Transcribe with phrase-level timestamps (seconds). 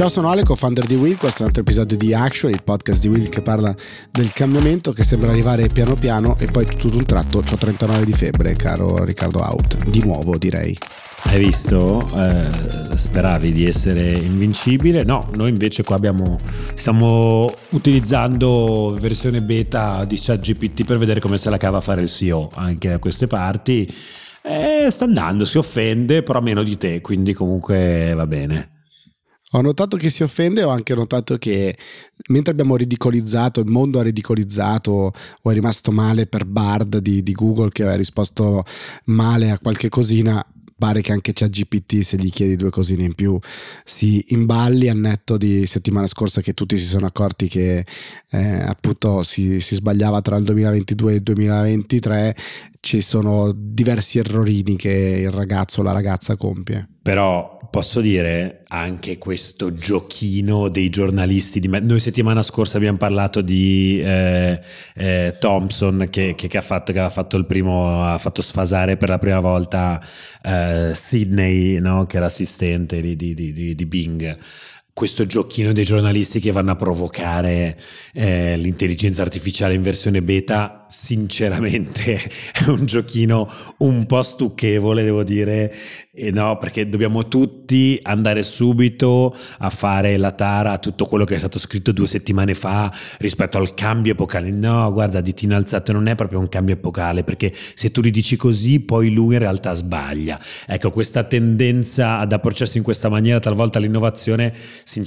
[0.00, 1.18] Ciao, sono Ale, co-founder di Will.
[1.18, 3.76] Questo è un altro episodio di Action, il podcast di Will che parla
[4.10, 8.14] del cambiamento che sembra arrivare piano piano e poi tutto d'un tratto ho 39 di
[8.14, 9.84] febbre, caro Riccardo Out.
[9.90, 10.74] Di nuovo, direi.
[11.24, 12.00] Hai visto?
[12.16, 15.02] Eh, speravi di essere invincibile?
[15.04, 16.38] No, noi invece qua abbiamo,
[16.76, 22.08] stiamo utilizzando versione beta di ChatGPT per vedere come se la cava a fare il
[22.08, 23.86] CEO anche a queste parti.
[24.42, 28.78] Eh, sta andando, si offende, però meno di te, quindi comunque va bene.
[29.52, 31.76] Ho notato che si offende, ho anche notato che
[32.28, 37.32] mentre abbiamo ridicolizzato, il mondo ha ridicolizzato o è rimasto male per Bard di, di
[37.32, 38.64] Google che aveva risposto
[39.06, 40.44] male a qualche cosina,
[40.80, 43.38] pare che anche ChatGPT se gli chiedi due cosine in più
[43.84, 47.84] si imballi al netto di settimana scorsa che tutti si sono accorti che
[48.30, 52.36] eh, appunto si, si, sbagliava tra il 2022 e il 2023
[52.80, 59.16] ci sono diversi errorini che il ragazzo o la ragazza compie però posso dire anche
[59.18, 64.60] questo giochino dei giornalisti di me- noi settimana scorsa abbiamo parlato di eh,
[64.94, 69.08] eh, Thompson che, che, che, ha fatto, che fatto il primo ha fatto sfasare per
[69.08, 70.00] la prima volta
[70.42, 72.06] eh, Sydney no?
[72.06, 74.36] che era assistente di, di, di, di Bing
[74.92, 77.78] questo giochino dei giornalisti che vanno a provocare
[78.12, 82.20] eh, l'intelligenza artificiale in versione beta, sinceramente
[82.52, 85.72] è un giochino un po' stucchevole, devo dire,
[86.12, 91.36] e no, perché dobbiamo tutti andare subito a fare la tara a tutto quello che
[91.36, 94.50] è stato scritto due settimane fa rispetto al cambio epocale.
[94.50, 98.10] No, guarda, di Tino Alzate non è proprio un cambio epocale, perché se tu gli
[98.10, 100.40] dici così, poi lui in realtà sbaglia.
[100.66, 104.52] Ecco, questa tendenza ad approcciarsi in questa maniera talvolta all'innovazione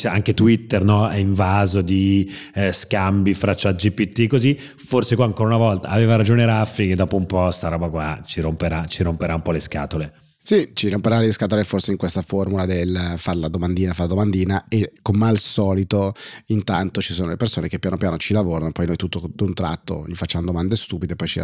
[0.06, 5.50] anche Twitter no, è invaso di eh, scambi fra chat GPT così, forse qua ancora
[5.50, 9.04] una volta aveva ragione Raffi che dopo un po' sta roba qua ci romperà, ci
[9.04, 10.14] romperà un po' le scatole.
[10.46, 14.16] Sì, ci romperà le scatole forse in questa formula del fare la domandina, fare la
[14.16, 16.12] domandina e come al solito
[16.48, 20.04] intanto ci sono le persone che piano piano ci lavorano, poi noi tutto d'un tratto
[20.06, 21.42] gli facciamo domande stupide, poi ci,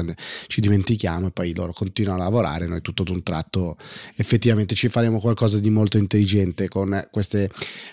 [0.48, 3.78] ci dimentichiamo e poi loro continuano a lavorare, noi tutto d'un tratto
[4.18, 7.50] effettivamente ci faremo qualcosa di molto intelligente con queste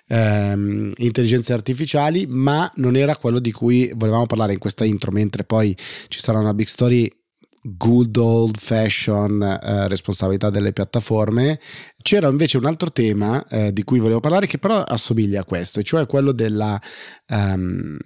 [0.09, 5.45] ehm, intelligenze artificiali, ma non era quello di cui volevamo parlare in questa intro, mentre
[5.45, 5.73] poi
[6.09, 7.09] ci sarà una big story
[7.77, 11.59] good old fashion eh, responsabilità delle piattaforme.
[12.03, 15.81] C'era invece un altro tema eh, di cui volevo parlare che però assomiglia a questo,
[15.81, 16.81] e cioè quello della...
[17.29, 17.99] Um,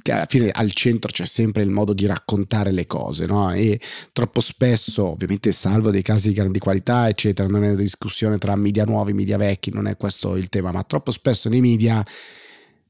[0.00, 3.52] che alla fine al centro c'è sempre il modo di raccontare le cose, no?
[3.52, 3.80] E
[4.12, 8.54] troppo spesso, ovviamente salvo dei casi di grandi qualità, eccetera, non è una discussione tra
[8.56, 12.02] media nuovi, media vecchi, non è questo il tema, ma troppo spesso nei media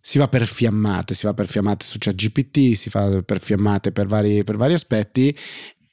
[0.00, 4.06] si va per fiammate, si va per fiammate su ChatGPT, si fa per fiammate per
[4.06, 5.36] vari, per vari aspetti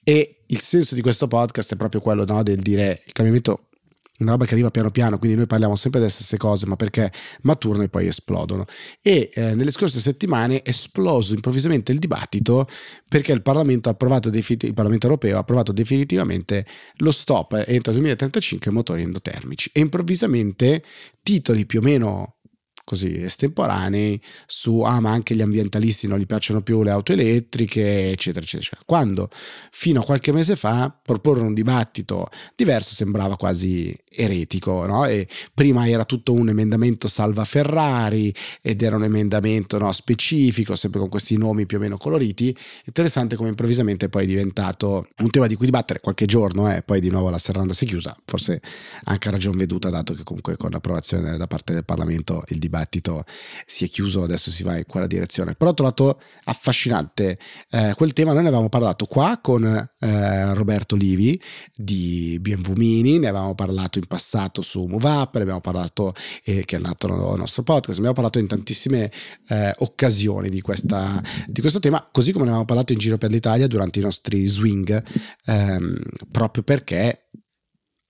[0.08, 3.70] e il senso di questo podcast è proprio quello no, del dire il cambiamento
[4.18, 6.78] è una roba che arriva piano piano, quindi noi parliamo sempre delle stesse cose, ma
[6.78, 7.12] perché
[7.42, 8.64] maturano e poi esplodono.
[9.02, 12.68] E eh, nelle scorse settimane è esploso improvvisamente il dibattito
[13.10, 16.66] perché il Parlamento, ha approvato il Parlamento europeo ha approvato definitivamente
[16.98, 20.84] lo stop entro il 2035 ai motori endotermici e improvvisamente
[21.22, 22.35] titoli più o meno
[22.86, 28.12] così estemporanei su ah ma anche gli ambientalisti non gli piacciono più le auto elettriche
[28.12, 28.80] eccetera eccetera.
[28.86, 29.30] Quando
[29.72, 35.06] fino a qualche mese fa proporre un dibattito diverso sembrava quasi eretico no?
[35.54, 41.10] prima era tutto un emendamento salva Ferrari ed era un emendamento no, specifico sempre con
[41.10, 42.56] questi nomi più o meno coloriti
[42.86, 47.00] interessante come improvvisamente poi è diventato un tema di cui dibattere qualche giorno eh, poi
[47.00, 48.62] di nuovo la serranda si è chiusa forse
[49.06, 52.74] anche a ragion veduta dato che comunque con l'approvazione da parte del Parlamento il dibattito
[52.76, 53.24] dibattito
[53.66, 55.56] si è chiuso, adesso si va in quella direzione.
[55.56, 57.38] Però ho trovato affascinante
[57.70, 58.34] eh, quel tema.
[58.34, 61.40] Noi ne avevamo parlato qua con eh, Roberto Livi
[61.76, 66.78] di BMW Mini, ne avevamo parlato in passato su MoveUp, ne abbiamo parlato, eh, che
[66.78, 69.12] è nato il nostro podcast, abbiamo parlato in tantissime
[69.50, 73.32] eh, occasioni di, questa, di, questo tema, così come ne avevamo parlato in giro per
[73.32, 75.04] l'Italia durante i nostri swing,
[75.46, 75.96] ehm,
[76.32, 77.30] proprio perché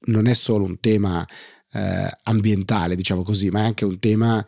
[0.07, 1.25] non è solo un tema
[1.71, 4.45] eh, ambientale, diciamo così, ma è anche un tema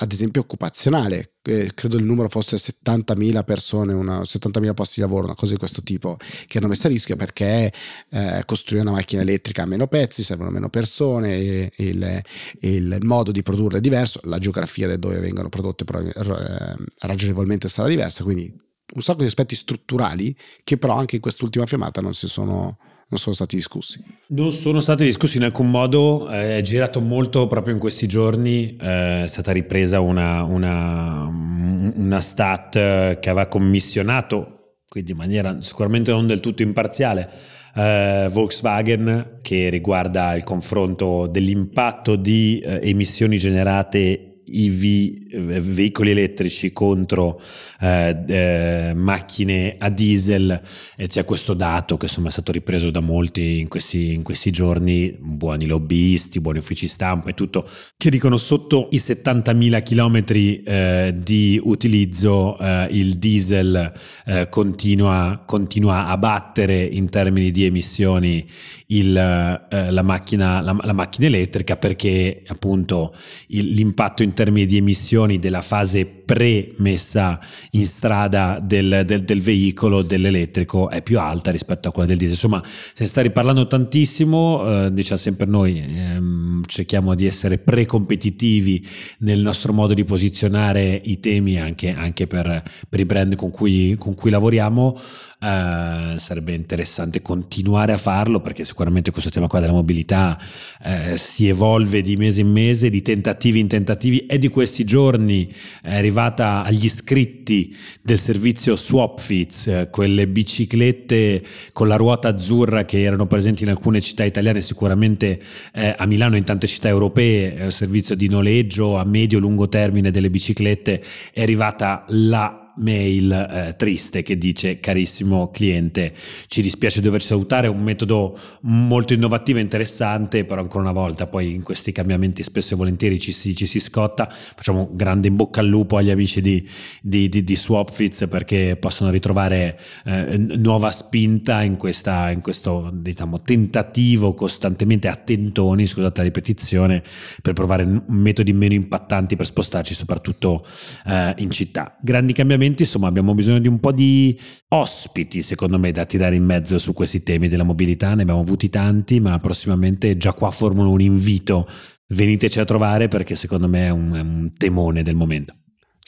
[0.00, 1.32] ad esempio occupazionale.
[1.42, 5.58] Eh, credo il numero fosse 70.000 persone, una, 70.000 posti di lavoro, una cosa di
[5.58, 6.16] questo tipo,
[6.46, 7.72] che hanno messo a rischio perché
[8.10, 12.22] eh, costruire una macchina elettrica ha meno pezzi, servono meno persone, il,
[12.60, 17.88] il, modo di produrre è diverso, la geografia da dove vengono prodotte eh, ragionevolmente sarà
[17.88, 18.52] diversa, quindi
[18.94, 20.34] un sacco di aspetti strutturali
[20.64, 22.78] che però anche in quest'ultima fiammata non si sono
[23.10, 24.02] non sono stati discussi.
[24.28, 28.76] Non sono stati discussi in alcun modo, eh, è girato molto proprio in questi giorni,
[28.78, 32.72] eh, è stata ripresa una, una, una stat
[33.18, 37.30] che aveva commissionato, quindi in maniera sicuramente non del tutto imparziale,
[37.74, 47.40] eh, Volkswagen che riguarda il confronto dell'impatto di eh, emissioni generate EV, veicoli elettrici contro
[47.80, 50.60] eh, eh, macchine a diesel.
[50.96, 54.50] E c'è questo dato che insomma è stato ripreso da molti in questi, in questi
[54.50, 60.24] giorni, buoni lobbyisti, buoni uffici stampa e tutto, che dicono sotto i 70.000 km
[60.64, 63.92] eh, di utilizzo eh, il diesel
[64.24, 68.46] eh, continua, continua, a battere in termini di emissioni
[68.86, 73.14] il, eh, la, macchina, la, la macchina elettrica perché appunto
[73.48, 77.40] il, l'impatto in termini di emissioni della fase pre-messa
[77.72, 82.34] in strada del, del, del, veicolo, dell'elettrico, è più alta rispetto a quella del diesel.
[82.34, 88.86] Insomma, se ne sta riparlando tantissimo, eh, diciamo sempre noi ehm, cerchiamo di essere pre-competitivi
[89.20, 93.96] nel nostro modo di posizionare i temi anche, anche per, per, i brand con cui,
[93.98, 94.98] con cui lavoriamo.
[95.40, 100.36] Eh, sarebbe interessante continuare a farlo perché sicuramente questo tema qua della mobilità
[100.82, 104.26] eh, si evolve di mese in mese, di tentativi in tentativi.
[104.26, 105.48] È di questi giorni
[105.80, 113.28] è arrivata agli iscritti del servizio Swapfits, quelle biciclette con la ruota azzurra che erano
[113.28, 115.38] presenti in alcune città italiane, sicuramente
[115.72, 120.10] eh, a Milano e in tante città europee, un servizio di noleggio a medio-lungo termine
[120.10, 121.00] delle biciclette,
[121.32, 126.12] è arrivata la mail eh, triste che dice carissimo cliente
[126.46, 131.26] ci dispiace doverci salutare è un metodo molto innovativo e interessante però ancora una volta
[131.26, 134.28] poi in questi cambiamenti spesso e volentieri ci si, ci si scotta.
[134.30, 136.66] Facciamo grande in bocca al lupo agli amici di,
[137.02, 143.40] di, di, di Swapfits perché possono ritrovare eh, nuova spinta in, questa, in questo diciamo,
[143.40, 147.02] tentativo costantemente attentoni scusate la ripetizione
[147.42, 150.64] per provare metodi meno impattanti per spostarci soprattutto
[151.06, 151.96] eh, in città.
[152.00, 154.38] Grandi cambiamenti momenti insomma abbiamo bisogno di un po' di
[154.68, 158.68] ospiti secondo me da tirare in mezzo su questi temi della mobilità, ne abbiamo avuti
[158.68, 161.68] tanti ma prossimamente già qua formulo un invito,
[162.08, 165.54] veniteci a trovare perché secondo me è un, è un temone del momento.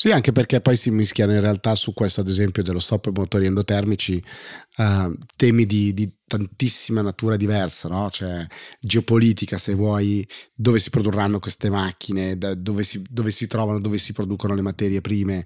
[0.01, 3.45] Sì, anche perché poi si mischiano in realtà su questo, ad esempio, dello stop motori
[3.45, 4.23] endotermici,
[4.77, 8.09] uh, temi di, di tantissima natura diversa, no?
[8.09, 8.47] cioè
[8.79, 10.25] geopolitica se vuoi,
[10.55, 15.01] dove si produrranno queste macchine, dove si, dove si trovano, dove si producono le materie
[15.01, 15.45] prime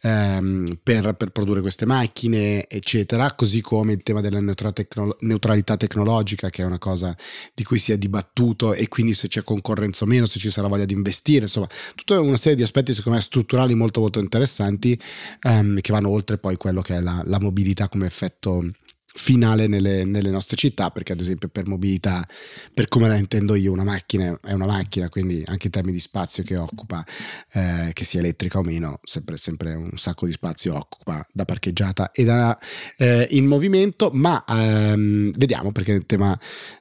[0.00, 6.62] ehm, per, per, produrre queste macchine, eccetera, così come il tema della neutralità tecnologica, che
[6.62, 7.16] è una cosa
[7.54, 10.66] di cui si è dibattuto e quindi se c'è concorrenza o meno, se ci sarà
[10.66, 15.00] voglia di investire, insomma, tutta una serie di aspetti secondo me strutturali molto molto interessanti
[15.42, 18.72] ehm, che vanno oltre poi quello che è la, la mobilità come effetto
[19.16, 22.26] finale nelle, nelle, nostre città perché ad esempio per mobilità
[22.74, 26.00] per come la intendo io una macchina è una macchina quindi anche in termini di
[26.00, 27.04] spazio che occupa
[27.52, 32.10] eh, che sia elettrica o meno sempre, sempre un sacco di spazio occupa da parcheggiata
[32.10, 32.58] e da
[32.96, 34.10] eh, in movimento.
[34.12, 36.38] Ma ehm, vediamo perché un tema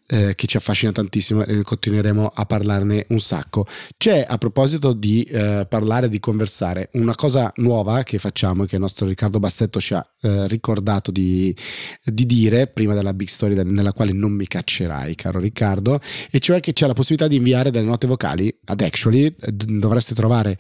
[0.08, 3.66] eh, che ci affascina tantissimo e continueremo a parlarne un sacco.
[3.98, 8.76] C'è a proposito di eh, parlare, di conversare, una cosa nuova che facciamo e che
[8.76, 11.56] il nostro Riccardo Bassetto ci ha eh, ricordato di,
[12.04, 16.60] di, dire prima della big story nella quale non mi caccerai, caro Riccardo, e cioè
[16.60, 20.58] che c'è la possibilità di inviare delle note vocali ad Actually, dovreste trovare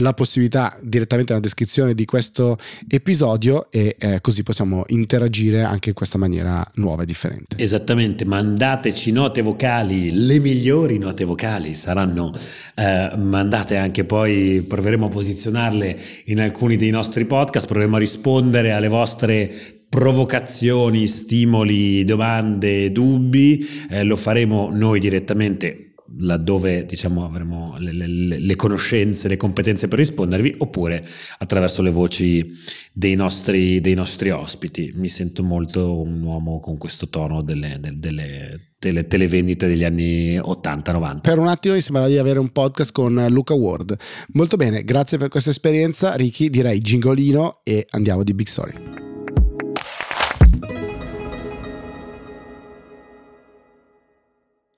[0.00, 2.58] la possibilità direttamente nella descrizione di questo
[2.88, 7.56] episodio e eh, così possiamo interagire anche in questa maniera nuova e differente.
[7.62, 12.32] Esattamente, mandateci note vocali, le migliori note vocali saranno
[12.74, 18.72] eh, mandate anche poi, proveremo a posizionarle in alcuni dei nostri podcast, proveremo a rispondere
[18.72, 27.92] alle vostre provocazioni, stimoli, domande, dubbi, eh, lo faremo noi direttamente laddove diciamo, avremo le,
[27.92, 28.06] le,
[28.38, 31.06] le, conoscenze, le competenze per rispondervi, oppure
[31.38, 32.52] attraverso le voci
[32.92, 34.92] dei nostri, dei nostri ospiti.
[34.94, 41.20] Mi sento molto un uomo con questo tono delle, delle, delle televendite degli anni 80-90.
[41.20, 43.96] Per un attimo mi sembrava di avere un podcast con Luca Ward.
[44.32, 46.14] Molto bene, grazie per questa esperienza.
[46.14, 49.09] Ricky, direi gingolino e andiamo di Big Story.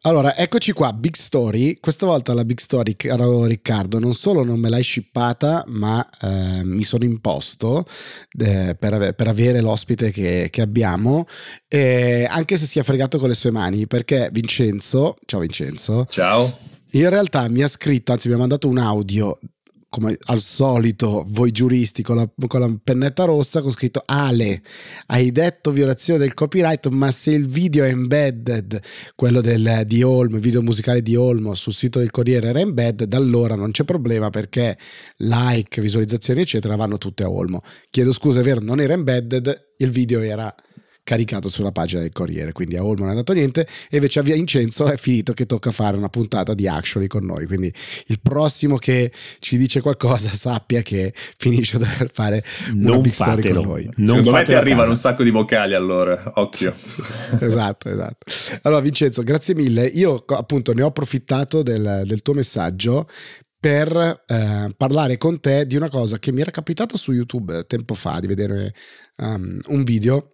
[0.04, 1.78] Allora, eccoci qua, Big Story.
[1.78, 6.64] Questa volta la Big Story, caro Riccardo, non solo non me l'hai shippata, ma eh,
[6.64, 7.86] mi sono imposto
[8.36, 11.26] eh, per, per, avere l'ospite che, che abbiamo,
[11.68, 16.04] eh, anche se si è fregato con le sue mani, perché Vincenzo, ciao Vincenzo.
[16.10, 16.58] Ciao.
[16.94, 19.38] In realtà mi ha scritto, anzi mi ha mandato un audio
[19.92, 24.62] come al solito, voi giuristi con la, con la, pennetta rossa con scritto Ale,
[25.08, 28.80] hai detto violazione del copyright, ma se il video è embedded,
[29.14, 33.12] quello del, di Olmo, il video musicale di Olmo sul sito del Corriere era embedded,
[33.12, 34.78] allora non c'è problema perché
[35.18, 37.60] like, visualizzazioni eccetera vanno tutte a Olmo.
[37.90, 40.54] Chiedo scusa, è vero, non era embedded, il video era
[41.04, 42.52] caricato sulla pagina del Corriere.
[42.52, 45.70] Quindi a Olmo non è andato niente e invece a Vincenzo è finito che tocca
[45.70, 47.46] fare una puntata di Actually con noi.
[47.46, 47.72] Quindi
[48.06, 53.12] il prossimo che ci dice qualcosa sappia che finisce a dover fare una non big
[53.12, 53.40] fatelo.
[53.40, 53.84] story con noi.
[53.96, 56.74] Non Secondo me ti arrivano un sacco di vocali allora, occhio.
[57.40, 58.26] esatto, esatto.
[58.62, 59.86] Allora Vincenzo, grazie mille.
[59.86, 63.08] Io appunto ne ho approfittato del, del tuo messaggio
[63.58, 67.94] per eh, parlare con te di una cosa che mi era capitata su YouTube tempo
[67.94, 68.74] fa, di vedere
[69.18, 70.32] um, un video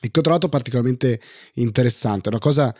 [0.00, 1.20] e che ho trovato particolarmente
[1.54, 2.74] interessante, una cosa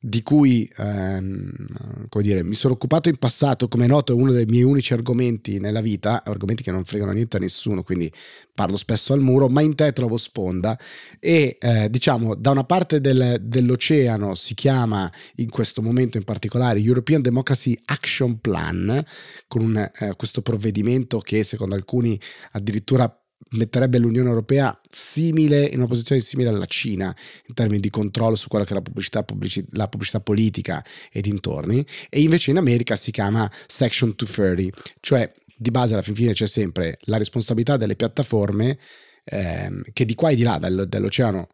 [0.00, 4.44] di cui ehm, dire, mi sono occupato in passato, come è noto è uno dei
[4.46, 8.12] miei unici argomenti nella vita, argomenti che non fregano niente a nessuno, quindi
[8.54, 10.78] parlo spesso al muro, ma in te trovo sponda
[11.18, 16.80] e eh, diciamo da una parte del, dell'oceano si chiama in questo momento in particolare
[16.80, 19.04] European Democracy Action Plan,
[19.48, 22.20] con un, eh, questo provvedimento che secondo alcuni
[22.52, 23.12] addirittura
[23.50, 27.14] metterebbe l'Unione Europea simile, in una posizione simile alla Cina
[27.46, 31.20] in termini di controllo su quella che è la pubblicità, pubblici, la pubblicità politica e
[31.20, 36.32] dintorni, e invece in America si chiama Section 230, cioè di base alla fin fine
[36.32, 38.78] c'è sempre la responsabilità delle piattaforme
[39.24, 41.48] ehm, che di qua e di là dell'oceano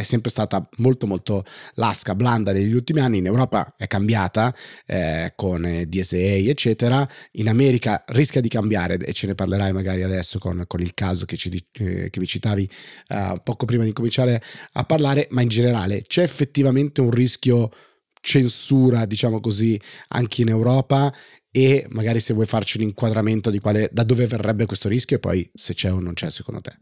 [0.00, 4.54] è sempre stata molto molto lasca, blanda negli ultimi anni, in Europa è cambiata
[4.86, 10.38] eh, con DSA eccetera, in America rischia di cambiare e ce ne parlerai magari adesso
[10.38, 12.70] con, con il caso che, ci, eh, che vi citavi
[13.08, 14.42] uh, poco prima di cominciare
[14.72, 17.70] a parlare, ma in generale c'è effettivamente un rischio
[18.20, 21.12] censura, diciamo così, anche in Europa?
[21.52, 25.20] E magari se vuoi farci un inquadramento di quale, da dove verrebbe questo rischio e
[25.20, 26.78] poi se c'è o non c'è secondo te.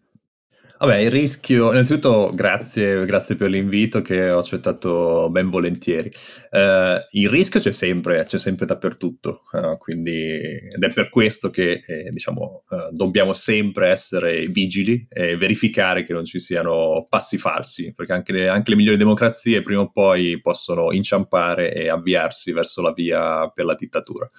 [0.80, 6.08] Vabbè, il rischio, innanzitutto grazie, grazie per l'invito che ho accettato ben volentieri.
[6.52, 11.80] Uh, il rischio c'è sempre, c'è sempre dappertutto, uh, quindi, ed è per questo che
[11.84, 17.92] eh, diciamo, uh, dobbiamo sempre essere vigili e verificare che non ci siano passi falsi,
[17.92, 22.82] perché anche le, anche le migliori democrazie prima o poi possono inciampare e avviarsi verso
[22.82, 24.30] la via per la dittatura.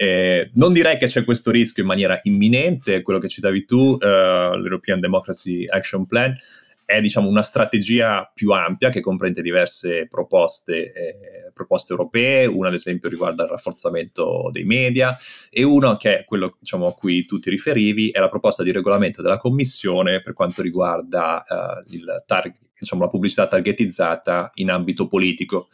[0.00, 4.54] Eh, non direi che c'è questo rischio in maniera imminente, quello che citavi tu, uh,
[4.54, 6.32] l'European Democracy Action Plan,
[6.84, 12.74] è diciamo, una strategia più ampia che comprende diverse proposte, eh, proposte, europee, una ad
[12.74, 15.16] esempio riguarda il rafforzamento dei media
[15.50, 18.70] e una che è quello diciamo, a cui tu ti riferivi, è la proposta di
[18.70, 25.68] regolamento della Commissione per quanto riguarda uh, tar- diciamo, la pubblicità targetizzata in ambito politico.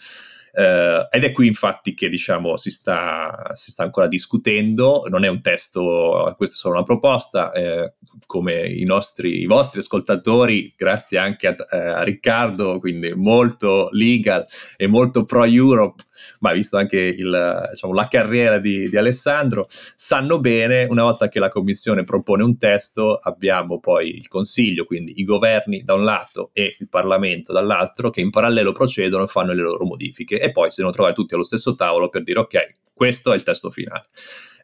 [0.57, 5.29] Uh, ed è qui infatti che diciamo si sta, si sta, ancora discutendo, non è
[5.29, 7.95] un testo, questa è solo una proposta, eh,
[8.25, 14.47] come i, nostri, i vostri ascoltatori, grazie anche a, eh, a, Riccardo, quindi molto legal
[14.77, 16.05] e molto pro-Europe,
[16.39, 21.41] ma visto anche il, diciamo, la carriera di, di Alessandro, sanno bene, una volta che
[21.41, 26.51] la Commissione propone un testo, abbiamo poi il Consiglio, quindi i governi da un lato
[26.53, 30.71] e il Parlamento dall'altro, che in parallelo procedono e fanno le loro modifiche e poi
[30.71, 34.07] si devono trovare tutti allo stesso tavolo per dire ok, questo è il testo finale.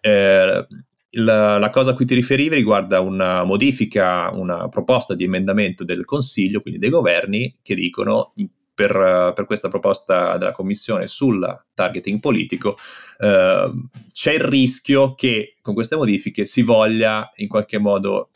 [0.01, 0.67] Eh,
[1.15, 6.05] la, la, cosa a cui ti riferivi riguarda una modifica, una proposta di emendamento del
[6.05, 8.33] Consiglio, quindi dei governi, che dicono
[8.81, 11.45] per, per questa proposta della Commissione sul
[11.75, 12.79] targeting politico
[13.19, 13.71] eh,
[14.11, 18.30] c'è il rischio che con queste modifiche si voglia in qualche modo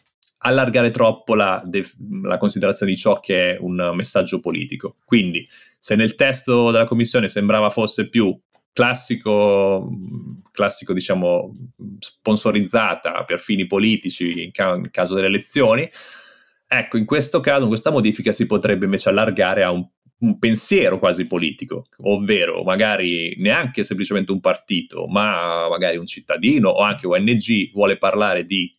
[0.47, 4.97] allargare troppo la, def- la, considerazione di ciò che è un messaggio politico.
[5.05, 5.47] Quindi,
[5.79, 8.39] se nel testo della Commissione sembrava fosse più
[8.73, 9.91] classico,
[10.53, 11.55] classico diciamo,
[11.99, 15.89] sponsorizzata per fini politici in, ca- in caso delle elezioni,
[16.67, 19.87] ecco, in questo caso, in questa modifica si potrebbe invece allargare a un
[20.25, 26.83] un pensiero quasi politico, ovvero magari neanche semplicemente un partito, ma magari un cittadino o
[26.83, 28.74] anche ONG vuole parlare di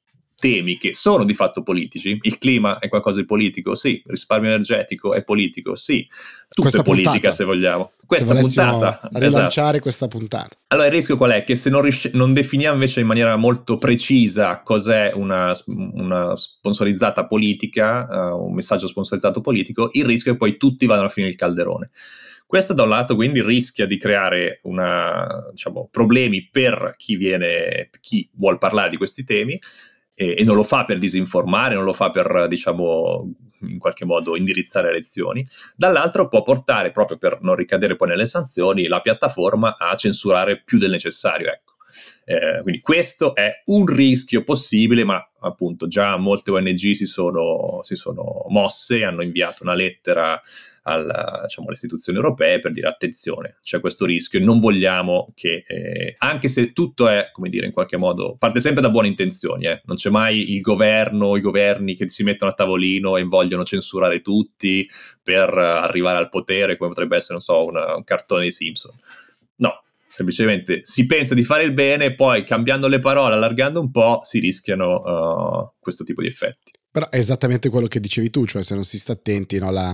[0.45, 2.19] temi che sono di fatto politici.
[2.21, 3.73] Il clima è qualcosa di politico?
[3.73, 3.95] Sì.
[3.95, 5.73] Il risparmio energetico è politico?
[5.73, 6.07] Sì.
[6.47, 7.91] Tutto questa è politica puntata, se vogliamo.
[8.05, 9.09] Questa se puntata.
[9.13, 9.79] Rilanciare esatto.
[9.81, 10.55] questa puntata.
[10.67, 11.43] Allora il rischio qual è?
[11.43, 17.25] Che se non, riusci- non definiamo invece in maniera molto precisa cos'è una, una sponsorizzata
[17.25, 21.31] politica, uh, un messaggio sponsorizzato politico, il rischio è che poi tutti vadano a finire
[21.31, 21.89] il calderone.
[22.45, 28.29] Questo da un lato quindi rischia di creare una, diciamo, problemi per chi, viene, chi
[28.33, 29.59] vuole parlare di questi temi,
[30.15, 33.31] e, e, non lo fa per disinformare, non lo fa per, diciamo,
[33.61, 35.45] in qualche modo indirizzare le lezioni,
[35.75, 40.77] dall'altro può portare, proprio per non ricadere poi nelle sanzioni, la piattaforma a censurare più
[40.77, 41.47] del necessario.
[41.47, 41.73] Ecco.
[42.25, 47.95] Eh, quindi questo è un rischio possibile, ma appunto già molte ONG si sono, si
[47.95, 50.41] sono mosse, hanno inviato una lettera
[50.87, 55.63] alla, diciamo, alle istituzioni europee per dire attenzione, c'è questo rischio e non vogliamo che,
[55.65, 59.65] eh, anche se tutto è, come dire, in qualche modo, parte sempre da buone intenzioni,
[59.65, 63.63] eh, non c'è mai il governo, i governi che si mettono a tavolino e vogliono
[63.63, 64.87] censurare tutti
[65.21, 68.95] per arrivare al potere, come potrebbe essere, non so, una, un cartone di Simpson.
[69.57, 74.19] No, semplicemente si pensa di fare il bene, poi cambiando le parole, allargando un po',
[74.23, 76.73] si rischiano uh, questo tipo di effetti.
[76.95, 79.93] Però è esattamente quello che dicevi tu, cioè se non si sta attenti, no, la,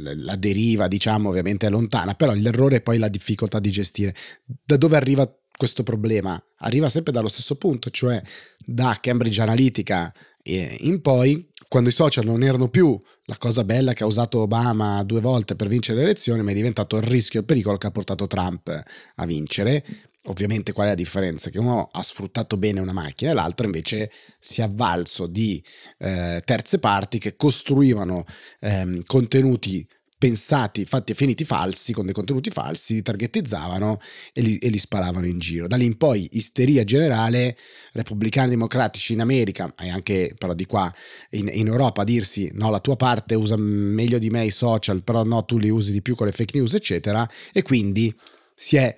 [0.00, 4.12] la, deriva, diciamo, ovviamente è lontana, però l'errore è poi la difficoltà di gestire.
[4.44, 6.36] Da dove arriva questo problema?
[6.56, 8.20] Arriva sempre dallo stesso punto, cioè
[8.58, 14.02] da Cambridge Analytica in poi, quando i social non erano più la cosa bella che
[14.02, 17.42] ha usato Obama due volte per vincere le elezioni, ma è diventato il rischio e
[17.42, 18.82] il pericolo che ha portato Trump
[19.14, 19.84] a vincere
[20.26, 21.50] Ovviamente qual è la differenza?
[21.50, 25.62] Che uno ha sfruttato bene una macchina e l'altro invece si è avvalso di
[25.98, 28.24] eh, terze parti che costruivano
[28.60, 29.86] ehm, contenuti
[30.18, 34.00] pensati, fatti e finiti falsi, con dei contenuti falsi, li targetizzavano
[34.32, 35.66] e li, e li, sparavano in giro.
[35.66, 37.56] Da lì in poi isteria generale,
[37.92, 40.92] repubblicani democratici in America e anche però di qua
[41.30, 45.02] in, in, Europa a dirsi no, la tua parte usa meglio di me i social,
[45.02, 48.14] però no, tu li usi di più con le fake news, eccetera, e quindi
[48.54, 48.96] si è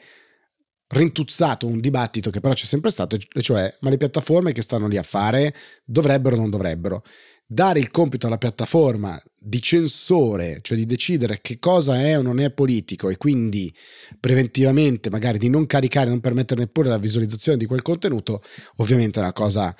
[0.88, 4.96] rintuzzato un dibattito che però c'è sempre stato, cioè ma le piattaforme che stanno lì
[4.96, 5.54] a fare
[5.84, 7.02] dovrebbero o non dovrebbero.
[7.50, 12.40] Dare il compito alla piattaforma di censore, cioè di decidere che cosa è o non
[12.40, 13.72] è politico e quindi
[14.20, 18.42] preventivamente magari di non caricare, non permettere neppure la visualizzazione di quel contenuto,
[18.76, 19.74] ovviamente è una cosa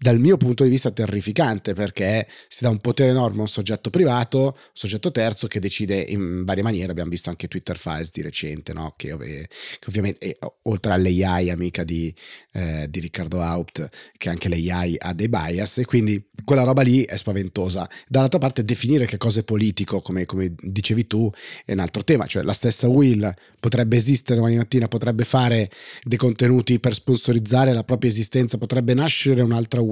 [0.00, 3.90] dal mio punto di vista terrificante perché si dà un potere enorme a un soggetto
[3.90, 8.22] privato, un soggetto terzo che decide in varie maniere, abbiamo visto anche Twitter Files di
[8.22, 8.94] recente, no?
[8.96, 9.48] che, ov- che,
[9.88, 12.14] ovviamente oltre all'AI amica di,
[12.52, 17.02] eh, di Riccardo Haupt, che anche l'AI ha dei bias e quindi quella roba lì
[17.02, 17.88] è spaventosa.
[18.06, 21.28] Dall'altra parte definire che cosa è politico, come, come dicevi tu,
[21.64, 25.68] è un altro tema, cioè la stessa Will potrebbe esistere domani mattina, potrebbe fare
[26.04, 29.87] dei contenuti per sponsorizzare la propria esistenza, potrebbe nascere un'altra Will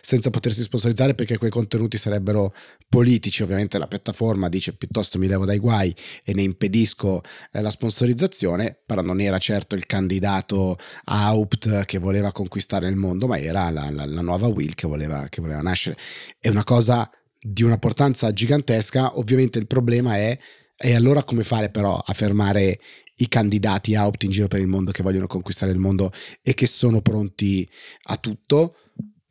[0.00, 2.54] senza potersi sponsorizzare perché quei contenuti sarebbero
[2.88, 3.42] politici.
[3.42, 7.20] Ovviamente la piattaforma dice piuttosto mi levo dai guai e ne impedisco
[7.52, 13.26] eh, la sponsorizzazione, però non era certo il candidato Haupt che voleva conquistare il mondo,
[13.26, 15.96] ma era la, la, la nuova Will che voleva, che voleva nascere.
[16.38, 20.38] È una cosa di una portanza gigantesca, ovviamente il problema è
[20.76, 22.80] e allora come fare però a fermare
[23.16, 26.10] i candidati Haupt in giro per il mondo che vogliono conquistare il mondo
[26.42, 27.68] e che sono pronti
[28.04, 28.76] a tutto?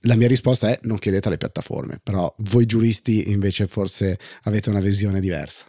[0.06, 4.80] La mia risposta è non chiedete alle piattaforme, però voi giuristi invece forse avete una
[4.80, 5.68] visione diversa.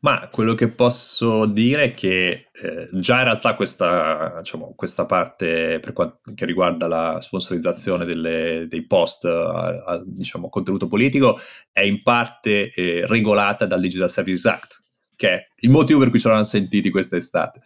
[0.00, 5.80] Ma quello che posso dire è che eh, già in realtà questa, diciamo, questa parte
[5.80, 11.36] per quanto riguarda la sponsorizzazione delle, dei post a, a diciamo, contenuto politico
[11.72, 14.84] è in parte eh, regolata dal Digital Services Act,
[15.16, 17.60] che è il motivo per cui ci hanno sentiti quest'estate.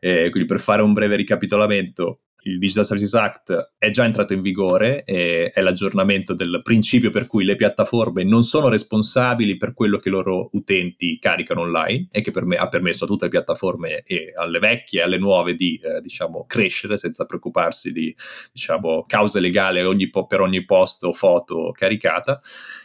[0.00, 4.40] Eh, quindi per fare un breve ricapitolamento, il Digital Services Act è già entrato in
[4.40, 9.98] vigore, e è l'aggiornamento del principio per cui le piattaforme non sono responsabili per quello
[9.98, 13.30] che i loro utenti caricano online e che per me, ha permesso a tutte le
[13.30, 18.14] piattaforme e alle vecchie e alle nuove di eh, diciamo, crescere senza preoccuparsi di
[18.52, 22.40] diciamo, cause legali ogni po- per ogni post o foto caricata.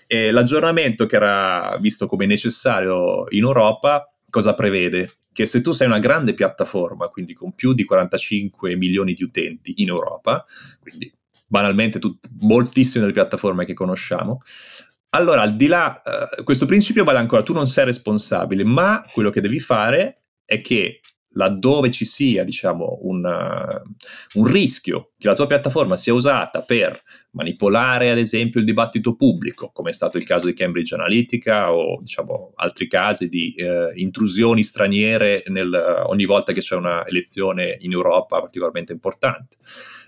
[0.08, 5.12] E l'aggiornamento che era visto come necessario in Europa cosa prevede?
[5.34, 9.74] che se tu sei una grande piattaforma, quindi con più di 45 milioni di utenti
[9.78, 10.46] in Europa,
[10.80, 11.12] quindi
[11.48, 14.41] banalmente tut- moltissime delle piattaforme che conosciamo,
[15.10, 19.30] allora al di là, uh, questo principio vale ancora, tu non sei responsabile, ma quello
[19.30, 21.02] che devi fare è che
[21.34, 27.00] laddove ci sia diciamo, un, uh, un, rischio che la tua piattaforma sia usata per
[27.32, 32.00] manipolare ad esempio il dibattito pubblico, come è stato il caso di Cambridge Analytica o
[32.02, 37.78] diciamo, altri casi di uh, intrusioni straniere nel, uh, ogni volta che c'è una elezione
[37.80, 39.58] in Europa particolarmente importante,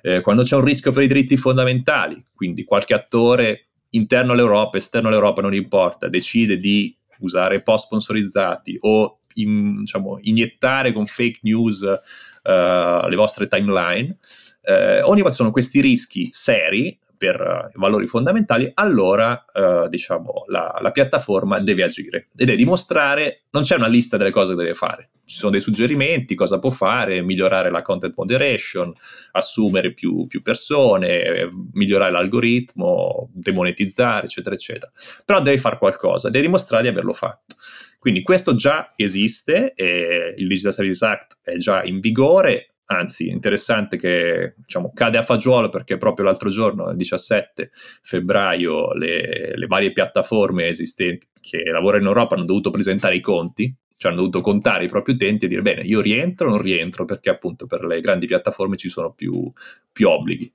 [0.01, 5.07] eh, quando c'è un rischio per i diritti fondamentali, quindi qualche attore interno all'Europa, esterno
[5.07, 11.81] all'Europa, non importa, decide di usare post sponsorizzati o in, diciamo, iniettare con fake news
[11.81, 14.17] uh, le vostre timeline,
[14.63, 19.45] uh, ogni volta sono questi rischi seri per uh, valori fondamentali, allora
[19.89, 24.51] diciamo la, la, piattaforma deve agire e deve dimostrare, non c'è una lista delle cose
[24.51, 28.93] che deve fare, ci sono dei suggerimenti, cosa può fare, migliorare la content moderation,
[29.31, 34.91] assumere più, più persone, migliorare l'algoritmo, demonetizzare, eccetera, eccetera.
[35.23, 37.55] Però deve fare qualcosa, deve dimostrare di averlo fatto.
[38.03, 44.55] Quindi questo già esiste, il Digital Services Act è già in vigore, anzi interessante che
[44.57, 50.65] diciamo, cade a fagiolo perché proprio l'altro giorno, il 17 febbraio, le, le varie piattaforme
[50.65, 54.89] esistenti che lavorano in Europa hanno dovuto presentare i conti, cioè hanno dovuto contare i
[54.89, 58.25] propri utenti e dire bene, io rientro o non rientro perché appunto per le grandi
[58.25, 59.49] piattaforme ci sono più,
[59.93, 60.51] più obblighi.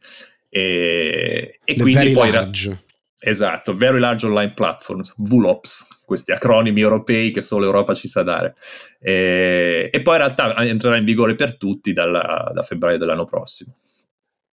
[0.51, 2.31] E, e quindi poi...
[2.31, 2.83] Large.
[3.21, 8.55] Esatto, Very Large Online Platforms, VLOPS, questi acronimi europei che solo l'Europa ci sa dare.
[9.01, 13.77] E, e, poi in realtà entrerà in vigore per tutti dalla, da febbraio dell'anno prossimo.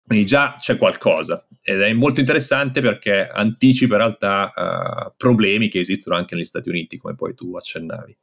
[0.06, 5.78] Quindi già c'è qualcosa ed è molto interessante perché anticipa in realtà uh, problemi che
[5.78, 8.16] esistono anche negli Stati Uniti, come poi tu accennavi.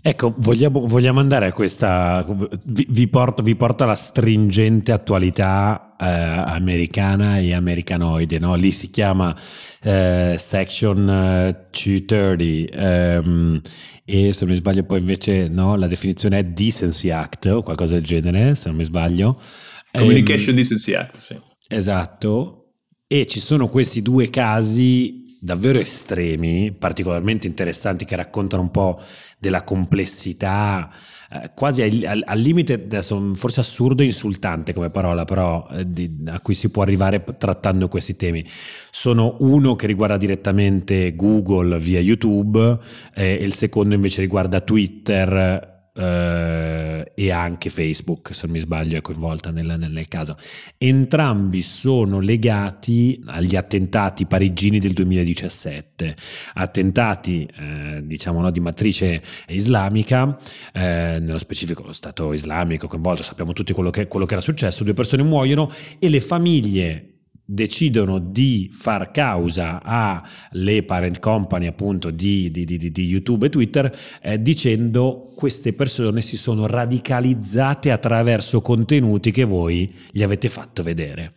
[0.00, 2.26] Ecco, vogliamo, vogliamo, andare a questa.
[2.66, 8.54] Vi, vi, porto, vi porto alla stringente attualità eh, americana e americanoide, no?
[8.56, 9.34] Lì si chiama
[9.82, 11.04] eh, Section
[11.70, 13.60] 230 ehm,
[14.04, 17.94] e se non mi sbaglio, poi invece no, la definizione è Decency Act o qualcosa
[17.94, 19.40] del genere, se non mi sbaglio.
[19.92, 21.38] Communication ehm, Decency Act, sì.
[21.68, 22.58] Esatto.
[23.06, 29.00] E ci sono questi due casi davvero estremi, particolarmente interessanti, che raccontano un po'
[29.38, 30.88] della complessità,
[31.30, 35.90] eh, quasi al, al, al, limite, adesso forse assurdo e insultante come parola, però eh,
[35.90, 38.46] di, a cui si può arrivare trattando questi temi.
[38.90, 42.78] Sono uno che riguarda direttamente Google via YouTube
[43.12, 48.96] eh, e il secondo invece riguarda Twitter eh, e anche Facebook, se non mi sbaglio,
[48.96, 50.36] è coinvolta nel, nel, caso.
[50.78, 56.16] Entrambi sono legati agli attentati parigini del 2017,
[56.54, 60.38] attentati eh, diciamo no, di matrice islamica,
[60.72, 64.84] eh, nello specifico lo Stato islamico coinvolto, sappiamo tutti quello che, quello che era successo,
[64.84, 67.11] due persone muoiono e le famiglie
[67.52, 73.94] decidono di far causa alle parent company appunto di, di, di, di YouTube e Twitter
[74.22, 81.34] eh, dicendo queste persone si sono radicalizzate attraverso contenuti che voi gli avete fatto vedere.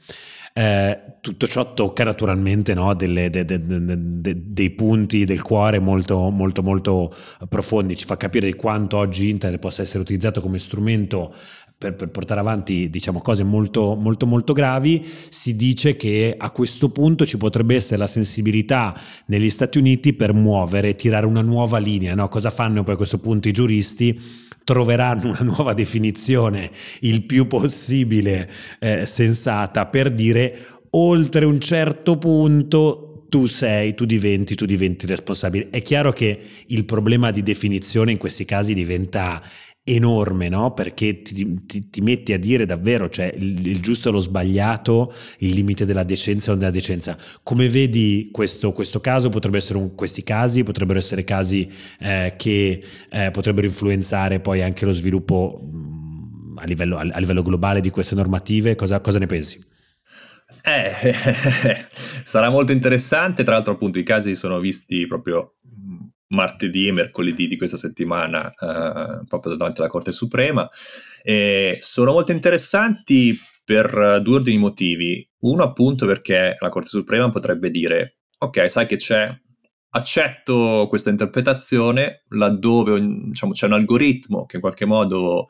[0.58, 6.30] Eh, tutto ciò tocca naturalmente no, delle, de, de, de, dei punti del cuore molto,
[6.30, 7.14] molto, molto
[7.50, 11.34] profondi, ci fa capire di quanto oggi Internet possa essere utilizzato come strumento
[11.86, 16.90] per, per, portare avanti diciamo, cose molto, molto, molto gravi, si dice che a questo
[16.90, 22.16] punto ci potrebbe essere la sensibilità negli Stati Uniti per muovere, tirare una nuova linea.
[22.16, 22.28] No?
[22.28, 24.20] Cosa fanno poi a questo punto i giuristi?
[24.64, 26.72] Troveranno una nuova definizione
[27.02, 30.58] il più possibile eh, sensata per dire
[30.92, 35.68] oltre un certo punto tu sei, tu diventi, tu diventi responsabile.
[35.70, 39.42] È chiaro che il problema di definizione in questi casi diventa
[39.88, 40.74] enorme, no?
[40.74, 45.14] Perché ti, ti, ti, metti a dire davvero, cioè il, il, giusto e lo sbagliato,
[45.40, 47.16] il limite della decenza o della decenza.
[47.44, 49.30] Come vedi questo, questo caso?
[49.30, 54.86] Potrebbero essere un, questi casi, potrebbero essere casi eh, che eh, potrebbero influenzare poi anche
[54.86, 58.74] lo sviluppo mh, a, livello, a, a livello, globale di queste normative.
[58.74, 59.64] Cosa, cosa ne pensi?
[60.64, 61.14] Eh,
[62.24, 65.55] sarà molto interessante, tra l'altro appunto i casi sono visti proprio
[66.28, 70.70] martedì e mercoledì di questa settimana eh, proprio davanti alla Corte Suprema.
[71.24, 75.30] E sono molto interessanti per due ordini di motivi.
[75.40, 79.36] Uno appunto perché la Corte Suprema potrebbe dire, ok, sai che c'è,
[79.96, 85.48] accetto questa interpretazione laddove diciamo, c'è un algoritmo che in qualche modo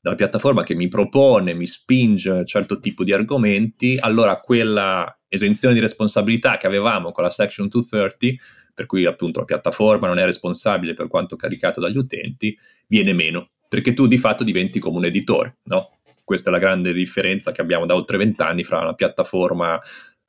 [0.00, 5.80] dalla piattaforma che mi propone, mi spinge certo tipo di argomenti, allora quella esenzione di
[5.80, 8.42] responsabilità che avevamo con la Section 230
[8.74, 12.56] per cui appunto la piattaforma non è responsabile per quanto caricato dagli utenti,
[12.86, 15.98] viene meno, perché tu di fatto diventi come un editore, no?
[16.24, 19.80] Questa è la grande differenza che abbiamo da oltre vent'anni fra una piattaforma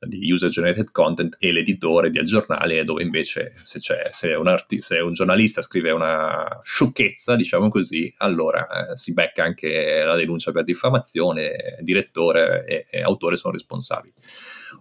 [0.05, 4.99] di user generated content e l'editore del giornale dove invece se, se, un, arti- se
[4.99, 10.63] un, giornalista scrive una sciocchezza diciamo così allora eh, si becca anche la denuncia per
[10.63, 14.13] diffamazione direttore e, e autore sono responsabili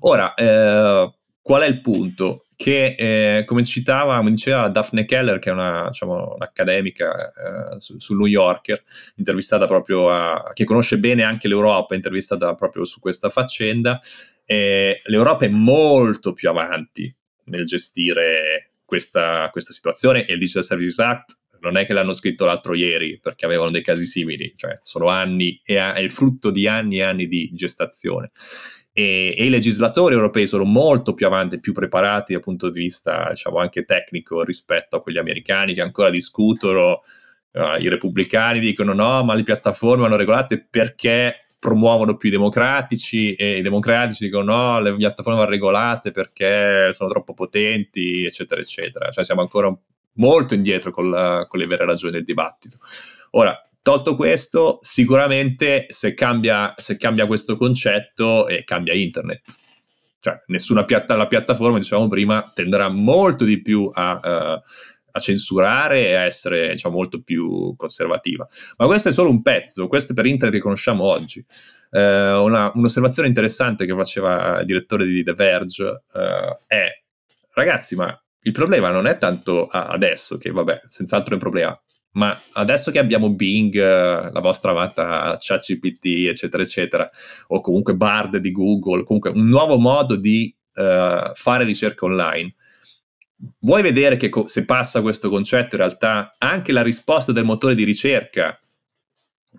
[0.01, 2.44] ora eh, qual è il punto?
[2.62, 7.98] Che eh, come citava, come diceva Daphne Keller, che è una, diciamo, un'accademica eh, su,
[7.98, 8.81] sul New Yorker,
[9.16, 14.01] intervistata proprio a, che conosce bene anche l'Europa, intervistata proprio su questa faccenda,
[14.44, 17.12] eh, l'Europa è molto più avanti
[17.46, 22.44] nel gestire questa, questa situazione e il Digital Services Act non è che l'hanno scritto
[22.44, 26.68] l'altro ieri perché avevano dei casi simili, cioè sono anni, è, è il frutto di
[26.68, 28.31] anni e anni di gestazione
[28.92, 33.31] e, e, i legislatori europei sono molto più avanti, più preparati dal punto di vista
[33.31, 37.02] diciamo, anche tecnico rispetto a quelli americani che ancora discutono.
[37.52, 43.35] Uh, I repubblicani dicono no, ma le piattaforme vanno regolate perché promuovono più i democratici
[43.35, 49.11] e i democratici dicono no, le piattaforme vanno regolate perché sono troppo potenti, eccetera, eccetera.
[49.11, 49.72] Cioè siamo ancora
[50.14, 52.78] molto indietro con, la, con le vere ragioni del dibattito.
[53.33, 59.42] Ora, Tolto questo, sicuramente se cambia, se cambia questo concetto, eh, cambia internet.
[60.21, 64.62] Cioè, nessuna piatta, la piattaforma, dicevamo prima, tenderà molto di più a, uh,
[65.11, 68.47] a censurare e a essere diciamo, molto più conservativa.
[68.77, 71.45] Ma questo è solo un pezzo, questo è per internet che conosciamo oggi.
[71.90, 76.88] Uh, una, un'osservazione interessante che faceva il direttore di The Verge uh, è,
[77.55, 82.38] ragazzi, ma il problema non è tanto adesso, che vabbè, senz'altro è un problema, ma
[82.53, 87.11] adesso che abbiamo Bing, la vostra amata ChatGPT, eccetera, eccetera,
[87.48, 92.55] o comunque Bard di Google, comunque un nuovo modo di uh, fare ricerca online,
[93.61, 97.75] vuoi vedere che co- se passa questo concetto, in realtà anche la risposta del motore
[97.75, 98.59] di ricerca,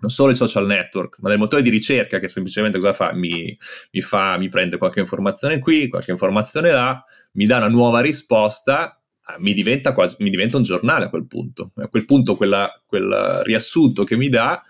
[0.00, 3.12] non solo il social network, ma del motore di ricerca che semplicemente cosa fa?
[3.12, 3.56] Mi,
[3.92, 8.98] mi, fa, mi prende qualche informazione qui, qualche informazione là, mi dà una nuova risposta
[9.38, 11.72] mi diventa, quasi, mi diventa un giornale a quel punto.
[11.76, 14.62] A quel punto quella, quel riassunto che mi dà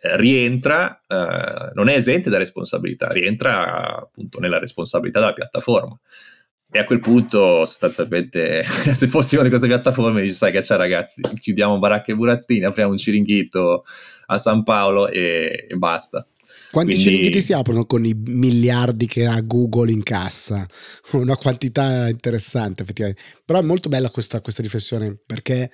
[0.00, 5.98] eh, rientra, eh, non è esente da responsabilità, rientra appunto nella responsabilità della piattaforma.
[6.70, 11.22] E a quel punto, sostanzialmente, se fossimo di queste piattaforme, dici, sai che c'è ragazzi,
[11.40, 13.84] chiudiamo baracche e burattini, apriamo un ciringhito
[14.26, 16.26] a San Paolo e, e basta.
[16.70, 17.10] Quanti Quindi...
[17.10, 20.66] ciringhiti si aprono con i miliardi che ha Google in cassa?
[21.12, 23.22] Una quantità interessante, effettivamente.
[23.44, 25.70] Però è molto bella questa, questa riflessione perché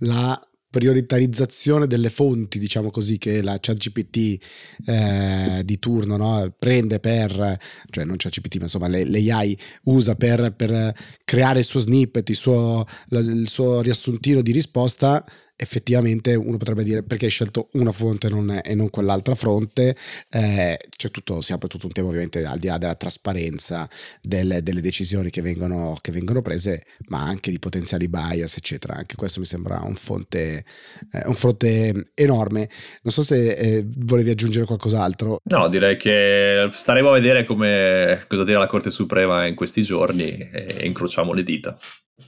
[0.00, 4.44] la prioritarizzazione delle fonti, diciamo così, che la ChatGPT
[4.84, 6.54] eh, di turno no?
[6.58, 12.28] prende per, cioè non ChatGPT, ma insomma l'AI usa per, per creare il suo snippet,
[12.28, 15.24] il suo, il suo riassuntino di risposta,
[15.56, 19.96] effettivamente uno potrebbe dire perché hai scelto una fonte non e non quell'altra fronte,
[20.30, 23.88] eh, c'è tutto, si apre tutto un tema ovviamente al di là della trasparenza
[24.20, 28.94] delle, delle decisioni che vengono, che vengono, prese, ma anche di potenziali bias, eccetera.
[28.94, 30.64] Anche questo mi sembra un fronte,
[31.12, 32.68] eh, un fronte enorme.
[33.02, 35.40] Non so se eh, volevi aggiungere qualcos'altro.
[35.44, 40.36] No, direi che staremo a vedere come, cosa dirà la Corte Suprema in questi giorni
[40.36, 41.78] e incrociamo le dita.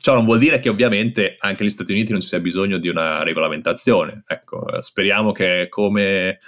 [0.00, 2.88] Ciò non vuol dire che ovviamente anche negli Stati Uniti non ci sia bisogno di
[2.88, 4.22] una regolamentazione.
[4.26, 6.38] Ecco, speriamo che come,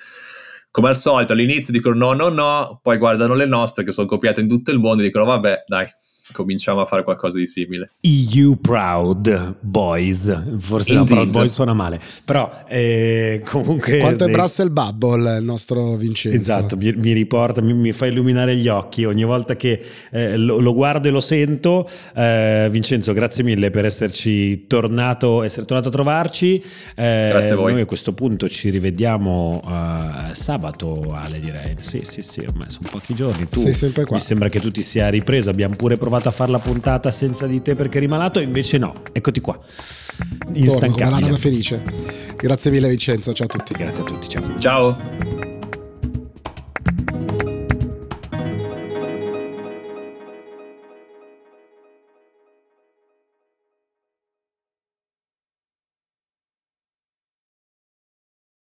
[0.70, 4.40] come al solito all'inizio dicono no, no, no, poi guardano le nostre che sono copiate
[4.40, 5.86] in tutto il mondo e dicono vabbè, dai,
[6.32, 7.90] cominciamo a fare qualcosa di simile.
[8.00, 13.98] EU Proud Boys, forse la Proud Boys suona male, però eh, comunque...
[13.98, 16.36] Quanto è Brussels Bubble il nostro Vincenzo?
[16.36, 20.60] Esatto, mi, mi riporta, mi, mi, fa illuminare gli occhi ogni volta che eh, lo,
[20.60, 21.88] lo, guardo e lo sento.
[22.14, 26.62] Eh, Vincenzo, grazie mille per esserci tornato, essere tornato a trovarci.
[26.94, 27.72] Eh, grazie a voi.
[27.72, 31.74] Noi a questo punto ci rivediamo uh, sabato, Ale direi.
[31.78, 33.48] Sì, sì, sì, ormai sono pochi giorni.
[33.48, 34.16] Tu, Sei sempre qua.
[34.16, 37.10] Mi sembra che tu ti sia ripreso, abbiamo pure provato provato a fare la puntata
[37.10, 39.58] senza di te perché eri malato, invece no, eccoti qua.
[40.52, 41.20] Instancabile.
[41.20, 41.82] Torno, felice.
[42.36, 43.74] Grazie mille Vincenzo, ciao a tutti.
[43.74, 44.58] Grazie a tutti, ciao.
[44.58, 45.49] Ciao.